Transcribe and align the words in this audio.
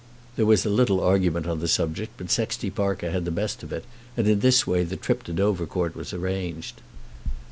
There 0.35 0.47
was 0.47 0.65
a 0.65 0.69
little 0.71 0.99
argument 0.99 1.45
on 1.45 1.59
the 1.59 1.67
subject, 1.67 2.13
but 2.17 2.31
Sexty 2.31 2.71
Parker 2.71 3.11
had 3.11 3.23
the 3.23 3.29
best 3.29 3.61
of 3.61 3.71
it, 3.71 3.85
and 4.17 4.27
in 4.27 4.39
this 4.39 4.65
way 4.65 4.83
the 4.83 4.97
trip 4.97 5.21
to 5.25 5.31
Dovercourt 5.31 5.93
was 5.95 6.11
arranged. 6.11 6.81